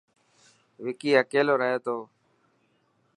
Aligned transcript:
وڪي 0.83 1.09
اڪيلو 1.21 1.53
رهي 1.61 1.77
تو. 1.85 1.97